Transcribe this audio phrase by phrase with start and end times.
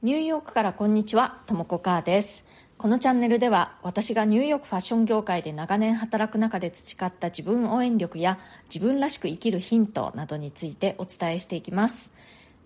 [0.00, 2.44] ニューヨークからこんにちは、ともこかーです。
[2.76, 8.38] このチャンネルでは私がニューヨークファッション業界で長年働く中で培った自分応援力や
[8.72, 12.12] 自分らしく生きるヒントなどについてお伝えしていきます。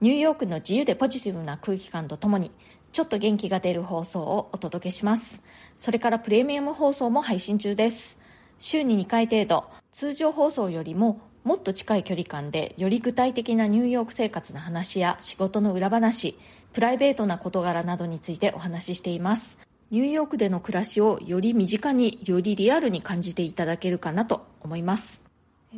[0.03, 2.51] ニューヨークの自由でポジティブな空気感とともに
[2.93, 5.41] ちょっと元気が出る放送をお届けします。
[5.79, 8.19] それからプレミアム放送も配信中です。
[8.59, 9.65] 週に2回程度、
[9.95, 16.39] 通常放送よりももっと近い距離感でより具体的なニューヨーク生活の話や仕事の裏話、
[16.73, 19.59] プライベートな事柄などについてお話ししています。
[19.91, 25.21] ニューヨークでの暮らしをより身近によりリアルに感じていただけるかなと思います。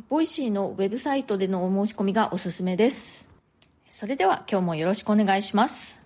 [0.07, 3.27] Voicy のウェブサイトでのお申し込みがおすすめです。
[3.89, 5.99] それでは今日もよろしくお願いします。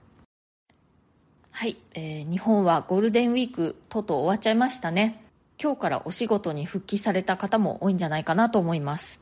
[1.52, 5.22] はい、えー日本はゴールデンウィークとうとう終わっちゃいましたね。
[5.62, 9.20] 今日からお仕事に復帰された方も多いんじゃないかなと思います。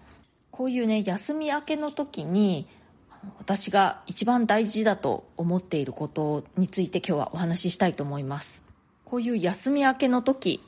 [0.57, 2.65] こういうね、休み明けの時に、
[3.37, 8.63] 私が一番大事だと思っていることについて今日はお話ししたいと思います。
[9.05, 10.63] こういう休み明けの時、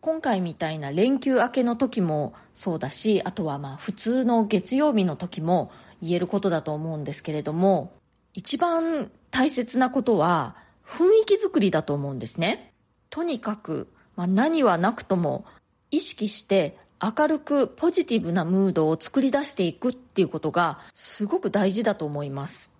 [0.00, 7.92] 今回みたいな連休明けの時もそうだし、あとはまあ普通の月曜日の時も言えることだと思うんですけれども、
[8.32, 12.72] 一番大切なことは雰囲気作りだと思うんですね。
[13.10, 15.44] とにかく、まあ、何はなくとも
[15.90, 22.70] 意識して明るくポジティブなムードを作り出していくっていうことがすごく大事だと思います。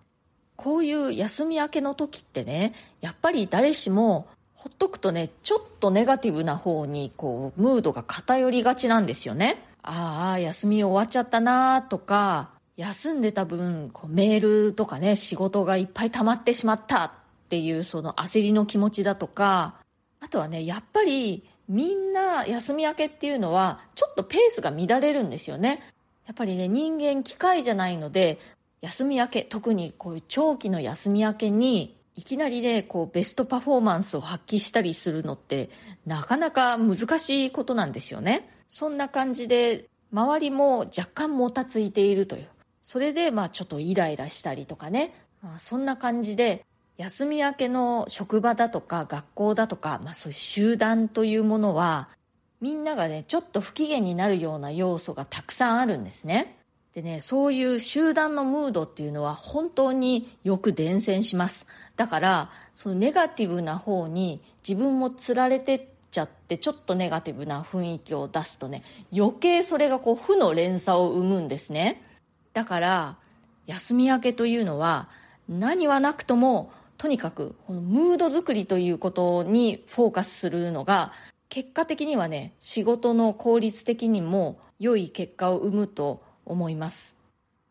[0.56, 9.62] こういう休み明けの時ってね、やっぱり誰しもほっとくとね、ちょっとネガティブな方にこう、ムードが偏りがちなんですよね。
[9.82, 17.10] ああ、休み終わっちゃったなとか、休んでた分、こうメールとかね、仕事がいっぱい溜まってしまったっ
[17.50, 19.74] ていうその焦りの気持ちだとか、
[20.20, 25.82] あとはね、やっぱりみんな休み明けっていうのは、ちょっとペースが乱れるんですよね。
[26.26, 28.38] やっぱりね、人間機械じゃないので、
[28.80, 35.70] 休み明け、特にこういう長期の休み明けに、いきなりね、こうベストパフォーマンスを発揮したりするのって、
[36.06, 38.48] なかなか難しいことなんですよね。
[38.68, 42.48] そんな感じで、周りも若干もたついているという。
[42.82, 45.12] それで、まあちょっとイライラしたりとかね。
[45.42, 46.64] まあそんな感じで、
[46.96, 52.08] 休み明けの職場だとか学校だとか、まあそういう集団というものは、
[52.60, 56.56] みんながね、ちょっと不機嫌になるような要素がたくさんあるんですね。
[56.94, 61.66] でね、そういう集団のムードっていうのは本当によく伝染します。
[61.96, 65.82] だから、そのネガティブな方に自分もつられてっ
[66.12, 72.00] ちゃって、ちょっとネガティブな雰囲気を出すとね、余計それがこう負の連鎖を生むんですね。
[72.52, 73.16] だから、
[73.66, 75.08] 休み明けというのは、
[75.48, 81.12] 何はなくとも、とにかく、このムード作りということにフォーカスするのが、
[81.48, 87.14] 結果的にはね、仕事の効率的にも良い結果を生むと思います。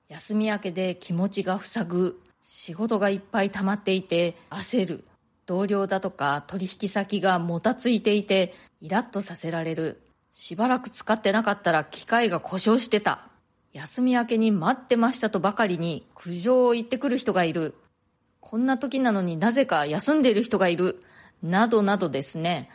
[0.09, 5.03] 休み明けで気持ちが塞ぐ、仕事がいっぱい溜まっていて焦る、
[5.45, 10.01] 同僚だとか取引先がもたついていてイラッとさせられる、
[10.31, 13.27] しばらく使ってなかったら機械が故障してた、
[13.73, 17.75] 休み明けに待ってましたとばかりに苦情を言ってくる人がいる、
[18.45, 20.99] こんな時なのになぜか休んでいる人がいる、
[21.41, 22.69] などなどですね、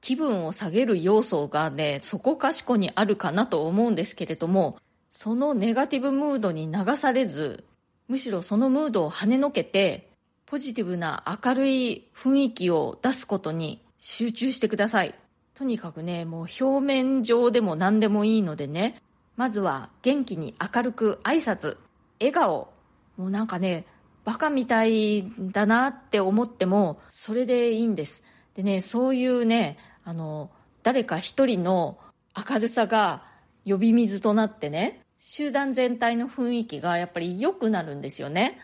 [0.00, 4.78] 気分を下げる要素がね、そこかしこにあるかなと思うんですけれども、
[5.10, 7.64] そのネガティブムードに流されず、
[8.06, 10.08] むしろそのムードを跳ねのけて、
[10.46, 15.14] ポジティブな明るい雰囲気を出すことに集中してください。
[15.54, 19.02] とにかくね、もう表面上でも何でもいいのでね、
[19.36, 21.76] まずは元気に明るく挨拶、
[22.18, 22.72] 笑顔、
[23.16, 23.84] もうなんかね、
[24.28, 28.22] バカみたいだなって思っても、それでいいんです。
[28.54, 30.50] でね、そういうね、あの、
[30.82, 31.96] 誰か一人の
[32.36, 33.22] 明るさが
[33.64, 38.58] 呼び水となってね、集団全体の雰囲気がやっぱり良くなるんですよね。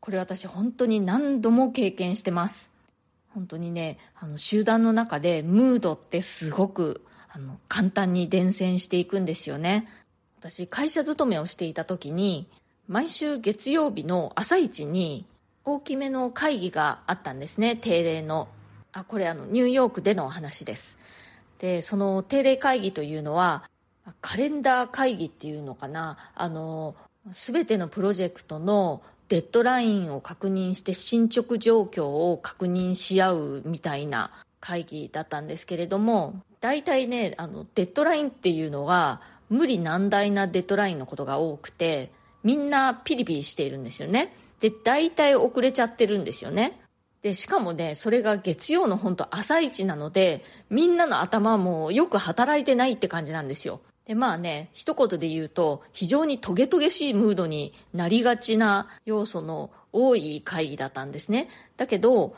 [0.00, 2.70] これ私本当に何度も経験してます。
[3.34, 9.86] 本当にね、あの集団の中でムードってすごくあの簡単に伝染していくんですよね。
[10.38, 12.48] 私会社勤めをしていた時に、
[12.90, 15.24] 毎週月曜日の朝一に
[15.64, 18.48] 大きめの会議があったんですね、定例の。
[18.90, 20.98] あ、これあのニューヨークでの話です。
[21.60, 23.62] で、その定例会議というのは、
[24.20, 26.96] カレンダー会議っていうのかな、あの、
[27.30, 42.10] すべてのプロジェクトのデッドラインを確認して進捗状況を確認し合うみたいな会議だったんですけれども、大体ね、あの、デッドラインっていうのは無理難題なデッドラインのことが多くて、
[42.42, 44.34] みんなピリピリしているんですよね。
[44.60, 46.80] で、大体遅れちゃってるんですよね。
[47.22, 53.80] で、しかもね、それが月曜の本当朝一なので、みんなの頭もよく働いてないって感じなんですよ。
[54.10, 62.34] でまあね一言で言うと非常にトゲトゲしいムードになりがちな要素の多い会議だったんですねだけど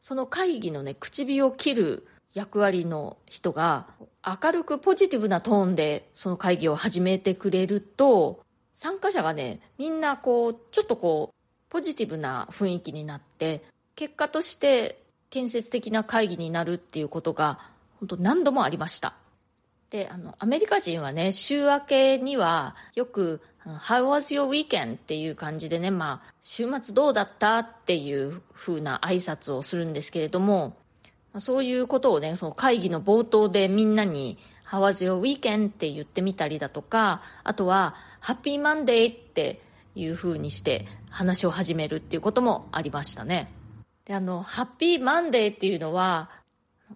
[0.00, 3.88] その会議のね口火を切る役割の人が
[4.24, 8.38] 明るくポジティブなトーンでその会議を始めてくれると
[8.76, 13.62] 参加者がねみんなこうちょっとこうポジティブな雰囲気になって
[13.94, 17.58] 結果として建設的な会議になるっていうことが
[18.00, 19.14] 本当何度もありました
[19.88, 27.58] であのアメリカ人はね週明けにはよく「How was your weekend?」っていう感じでね、まあ、週末どうだった？
[27.60, 30.76] っていう風な挨拶をするんですけれども
[31.38, 34.36] そういうことをねその会議の冒頭でみんなに
[34.68, 37.94] 「How was your weekend?」って言ってみたりだとかあとは
[38.26, 39.60] 「Happy Monday」って
[39.94, 43.52] いう風にして話を始めるっていうこともありましたね
[44.04, 46.30] であの「Happy Monday」っていうのは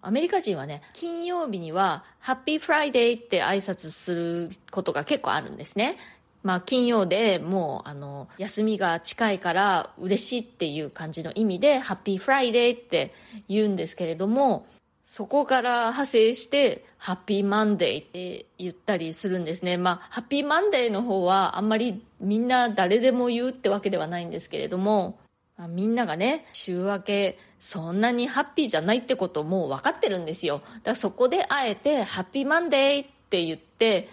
[0.03, 5.97] アメリカ人はね、金曜日には、 Happy Friday って挨拶することが結構あるんですね。
[6.43, 13.13] まあ、金曜でもう、あの、休みが近いから嬉しいっていう感じの意味で、 Happy Friday って
[13.49, 14.67] 言うんですけれども、
[15.11, 19.77] そこから派生して、ハッピーマンデーって言ったりするんですね。
[19.77, 25.19] まあ、ハッピーマンデーの方はあんまりみんな誰でも言うってわけではないんですけれども、
[25.57, 30.59] まあ、みんながね、週明け、そんなにハッピーじゃないってこともう分かってるんですよ。
[30.59, 34.09] だからそこであえて、ハッピーマンデーって言って、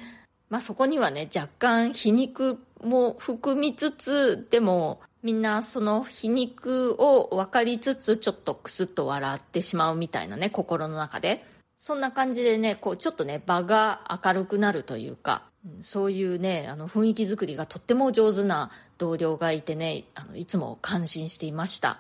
[0.50, 11.46] まあそこにはね、若干皮肉も含みつつ、でも、みんなその皮肉を分かりつつ、ちょっとクスッと笑ってしまうみたいなね、心の中で。
[11.78, 15.44] そんな感じでね、こう、ちょっとね、場が明るくなるというか、
[15.82, 22.00] そういうね、あの雰囲気作りがとっても上手な同僚がいてね、あのいつも感心していました。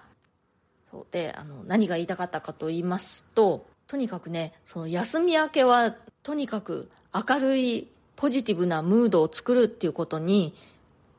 [0.89, 5.93] そうで、あの、何が言いたかったかと言いますと、とにかくね、その休み明けは、
[6.23, 10.55] とにかく明るいポジティブなムードを作るっていうことに、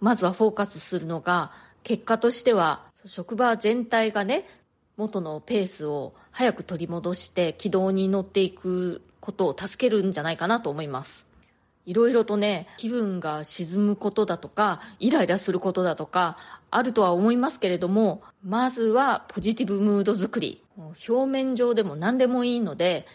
[0.00, 4.46] まずはフォーカスするのが、結果としては、職場全体がね、
[4.96, 11.26] 元のペースを早く取り戻して軌道に乗っていくことを助けるんじゃないかなと思います。
[11.86, 16.36] いろいろとね、気分が沈むことだとか、イライラすることだとか、
[16.70, 20.62] あるとは思いますけれども、まずはポジティブムード作り。
[21.08, 23.06] 表面上でも何でもいいので、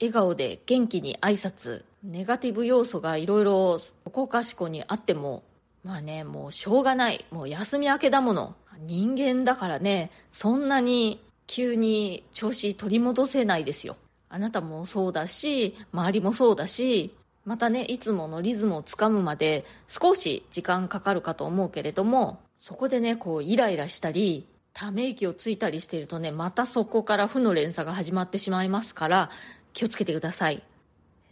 [0.00, 5.42] 笑顔で元気に挨拶、ネガティブ要素がいろいろそこかしこにあっても、
[5.84, 7.24] まあね、もうしょうがない。
[7.30, 8.56] もう休み明けだもの。
[8.80, 13.96] 人間だからね、そんなに急に調子取り戻せないですよ。
[14.28, 17.14] あなたもそうだし、周りもそうだし、
[17.44, 29.30] またねいつものリズムをつかむまで少し時間かかるかと思うけれどもそこでねこうイライラしたりため息をついたりしているとねまたそこから負の連鎖が始まってしまいますから
[29.72, 30.62] 気をつけてください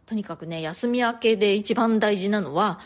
[0.04, 2.78] とにかくね休み明けで一番大事なのは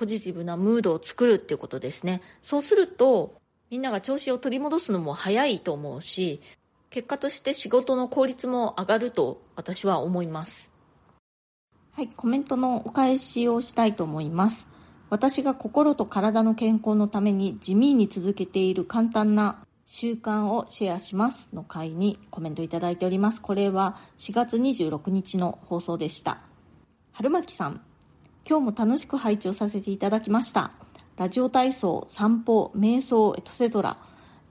[0.00, 3.34] ポジティブなムードを作るっていうことですねそうすると
[3.68, 6.40] みんなが調子を取り戻すのも早いと思うし
[6.88, 10.70] 結果として仕事の効率も上がると私は思います
[11.92, 14.68] はい、コメントのお返しをしたいと思います。
[15.10, 23.42] 私が心と体の健康のために地味に続けている簡単な習慣をシェアしますの回にコメントいただいております。
[23.42, 26.40] これは4月26日の放送でした。
[27.12, 27.82] 春巻さん、
[28.48, 30.72] 今日も楽しく拝聴させていただきました。
[31.16, 33.96] ラジオ体操、散歩、瞑想、エトセトラ。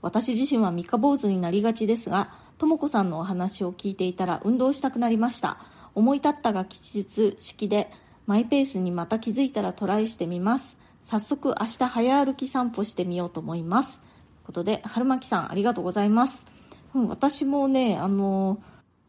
[0.02, 5.58] 私自身は三日坊主になりがちですが、とも子さんのお話を聞いていたら運動したくなりました。
[5.96, 7.92] 思い立ったが吉日式で
[8.26, 14.10] マイペースにまた気づいたらトライしてみます早速明日早歩き散歩してみようと思いますという
[14.46, 16.46] ことで春巻さんありがとうございます、
[16.94, 18.62] うん、私もねあの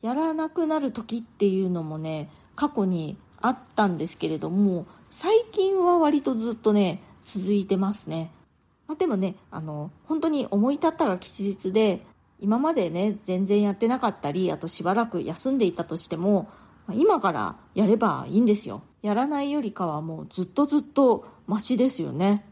[0.02, 8.30] やらなくなる時っていうのもね過去にあったんですけれども最近は割とずっとね続いてますね、
[8.86, 12.04] まあ、でもねあの本当に思い立ったが吉日で
[12.40, 16.48] 今までね全然やってなかったりあとしばらく休んでいたとしても
[16.92, 18.82] 今からやればいいんですよ。
[19.02, 22.44] やらないよりかはもうずっとずっとマシですよね。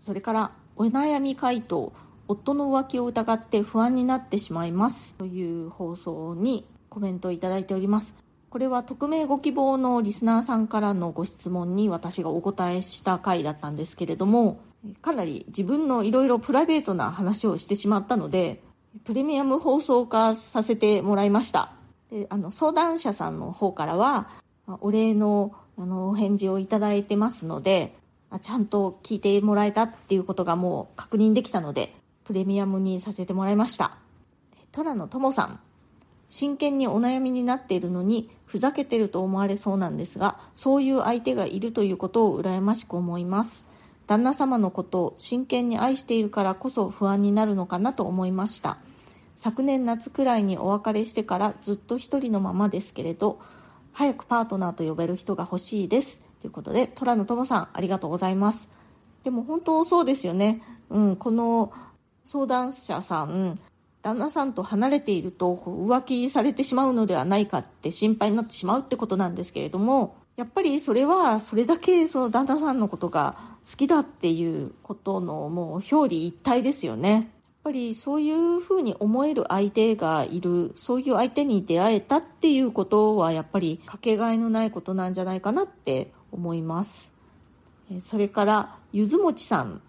[0.00, 1.92] それからお悩み回答
[2.26, 5.12] 夫の浮気を疑って不安になってしまいます。
[5.14, 8.14] という放送にコメントをいただいております。
[8.50, 14.60] これは匿名ご希望のリスナーさんからのご質問に私がお答えした回だったんですけれども
[15.02, 18.62] かなり自分のいろいろプライベートな話をしてしまったので
[19.04, 21.72] プレミアム放送化させてもらいました。
[22.10, 24.30] であの相談者さんの方からは
[24.80, 27.94] お礼のあのお返事をいただいてますので
[28.40, 33.98] ちゃんと聞いてもらえたっていうことがもう確認できたのでプレミアムにさせてもらいました。
[34.72, 35.60] 虎野友さん。
[36.28, 43.64] 真剣にお悩みになっているのにふざけてると思われそうなんですがそういう相手がいるということを羨ましく思います。
[44.06, 48.78] 旦那様のことを真剣に愛しているからこそ不安になるのかなと思いました。
[49.36, 53.38] 昨年夏くらいにお別れしてからずっと一人のままですけれど
[53.92, 56.18] 早くパートナーと呼べる人が欲しいです。
[56.40, 58.68] ということで虎野友さんありがとうございます。
[59.24, 60.62] でも本当そうですよね。
[60.90, 61.72] うんこの
[62.24, 63.58] 相談者さん
[64.02, 73.36] 旦那さんと離れていると浮気されてしまうのではないかって心配になってしまうってことなんですけれどもやっぱりそれはそれだけその旦那さんのことが
[73.68, 77.10] 好きだっていうことのもう表裏一体ですよね。
[77.12, 77.24] やっ
[77.64, 87.12] ぱりそういうふうに思える相手がいるそういう相手に出会えたっていうことはやっぱりかけがえのないことなんじゃないかなって思います
[88.00, 89.82] それからゆずもちさん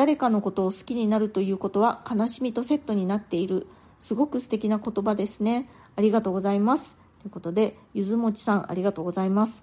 [0.00, 3.66] 誰かのことを好きになるということは悲しみとセットになっている。
[4.00, 5.68] すごく素敵な言葉ですね。
[5.94, 6.94] ありがとうございます。
[7.20, 9.62] ということでゆずもちさんありがとうございます。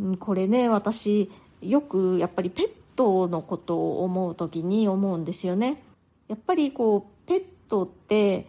[0.00, 1.30] うんこれね私
[1.62, 5.84] よくやっぱりペットのことを思う時に思うんですよね。
[6.26, 8.48] やっぱりこうペットって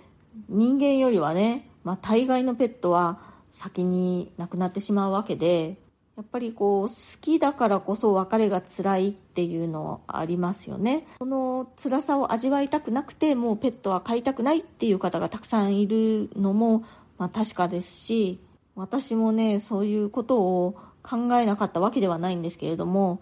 [0.50, 3.20] 人間よりはね、まあ、大概のペットは
[3.51, 5.77] 先に亡くなってしまうわけで
[6.18, 11.06] やっぱりこう好きだからこそ別れが辛いっていうのありますよね。
[11.20, 16.84] その辛さを味わいたくなくてもうペットは飼いたくないっていう方がたくさんいるのも、
[17.20, 18.40] まあ、確かですし
[18.76, 23.22] 私もねそういうことを考えなかったわけではないんですけれども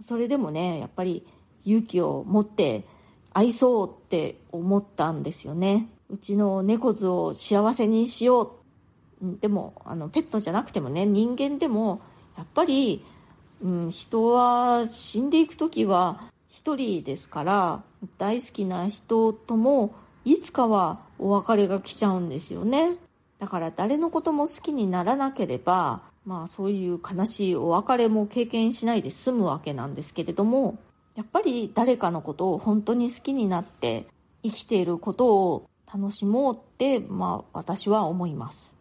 [0.00, 1.26] それでもねやっぱり
[1.64, 2.84] 勇気を持って
[3.32, 5.88] 愛そうって思ったんですよね。
[6.08, 8.56] うちの猫図を幸せにしよ
[9.20, 9.40] う。
[9.40, 12.02] でもあのペットじゃなくてもね人間でも
[12.36, 13.04] やっぱり、
[13.62, 17.82] うん、人は死んでいく時は一人ですから
[18.18, 22.96] 大好きな人ともいつかはお別れが来ちゃうんですよね。
[23.38, 30.78] だから誰のことも好きにならなければまあそういう悲しいお別れも経験しないで済むわけなんですけれども
[31.14, 34.06] やっぱり誰かのことを本当に好きになって
[34.42, 38.74] 生きていることを楽しもうって、まあ、私は思います。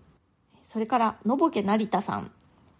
[0.64, 2.32] それからのぼけ成田さん。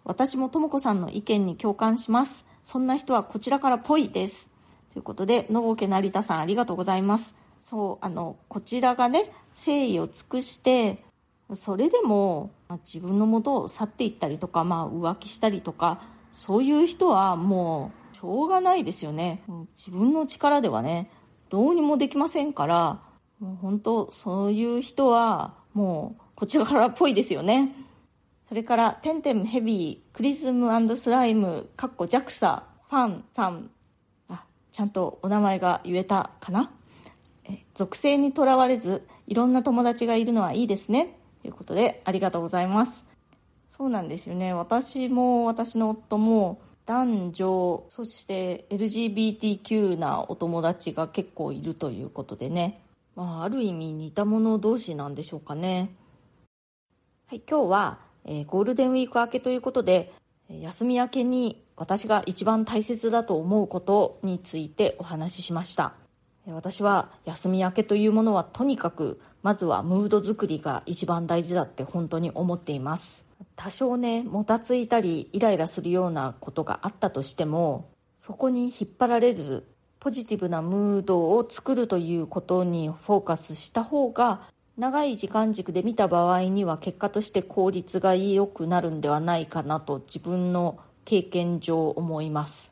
[0.06, 2.46] 私もとも子さんの意見に共感します。
[2.62, 4.48] そんな人はこちらからぽいです。
[4.92, 7.34] ということでのぼけ成田さんありがとうございます。
[7.60, 11.02] そうあのこちらがね誠意を尽くして
[11.54, 16.00] それでも、まあ、自分のもとを去っていったりとか、まあ、浮気したりとか
[16.32, 19.42] そういう人はもうしょうがないですよね。
[19.76, 21.10] 自分の力ではね
[21.48, 23.00] どうにもできませんから
[23.40, 27.74] もう本当そういう人はもうこちらからっぽいですよね。
[28.48, 33.70] それから「てんてんヘビークリズムスライム」かっこ JAXA ファンさん
[34.28, 36.70] あちゃんとお名前が言えたかな？
[37.74, 41.18] 属性にとらわれずいろんな友達がいるのはいいですね。
[41.42, 43.04] ということでありがとうございます。
[43.68, 44.54] そうなんですよね。
[44.54, 52.80] 私も私の夫も男女そして LGBTQ なお友達が結構いるということでね、
[53.16, 55.90] まあ、ある意味似た者同士なんでしょうかね。
[57.26, 60.12] はい今日は、えー、ゴールデンウィーク明けということで
[60.50, 65.94] 休み明けに私が一番大切だと思うことについてお話ししました。
[66.48, 73.26] 私は休み明けというものはとにかくまずはムード作りが一番大事だって本当に思っています。
[73.56, 79.66] 多少ねもたついたりイライラするようなことがあったとしてもそこに引っ張られず
[79.98, 84.42] ポジティブなムードを作るということにフォーカスした方が
[84.76, 92.70] 長い時間軸で見た場合には結果として効率が良くなるんではないかなと自分の経験上思います。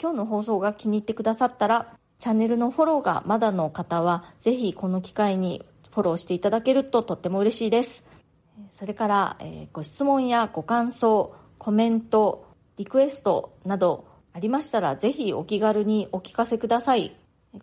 [0.00, 8.04] 今日の放送が気に入ってくださったらチャンネルのフォローがまだの方はぜひこの機会にフォローしていただけるととっても嬉しいです。
[8.70, 12.46] それから、えー、ご質問やご感想コメント
[12.76, 17.14] リクエストなどありましたらぜひお気軽にお聞かせください。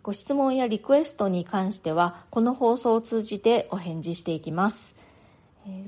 [0.02, 4.96] ご質問やリクエストに関してはこの放送を通じてお返事していきます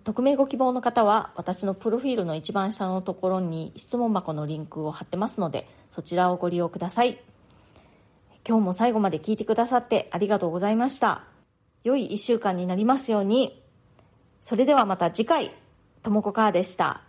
[0.05, 7.19] 匿名ご希望の方は私のプロフィールの一番下のところに質問箱のリンクを貼ってますのでそちらをご利用ください
[8.47, 11.25] 今日も最後まで聞いてくださってありがとうございました。
[11.83, 13.63] 良い一週間になりますように。
[14.39, 15.51] それではまた次回、
[16.03, 17.03] ともこかーでした。